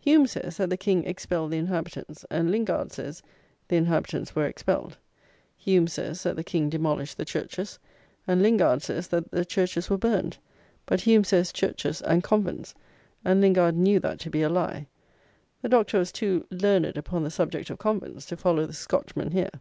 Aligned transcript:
Hume 0.00 0.26
says, 0.26 0.58
that 0.58 0.68
the 0.68 0.76
King 0.76 1.06
"expelled 1.06 1.50
the 1.52 1.56
inhabitants;" 1.56 2.22
and 2.30 2.50
Lingard 2.50 2.92
says 2.92 3.22
"the 3.68 3.76
inhabitants 3.76 4.36
were 4.36 4.44
expelled;" 4.44 4.98
Hume 5.56 5.86
says 5.86 6.22
that 6.24 6.36
the 6.36 6.44
King 6.44 6.68
"demolished 6.68 7.16
the 7.16 7.24
churches;" 7.24 7.78
and 8.26 8.42
Lingard 8.42 8.82
says 8.82 9.08
that 9.08 9.30
"the 9.30 9.46
churches 9.46 9.88
were 9.88 9.96
burnt;" 9.96 10.36
but 10.84 11.00
Hume 11.00 11.24
says, 11.24 11.54
churches 11.54 12.02
"and 12.02 12.22
convents," 12.22 12.74
and 13.24 13.40
Lingard 13.40 13.76
knew 13.78 13.98
that 14.00 14.18
to 14.18 14.28
be 14.28 14.42
a 14.42 14.50
lie. 14.50 14.88
The 15.62 15.70
Doctor 15.70 15.98
was 16.00 16.12
too 16.12 16.46
learned 16.50 16.98
upon 16.98 17.24
the 17.24 17.30
subject 17.30 17.70
of 17.70 17.78
"convents" 17.78 18.26
to 18.26 18.36
follow 18.36 18.66
the 18.66 18.74
Scotchman 18.74 19.30
here. 19.30 19.52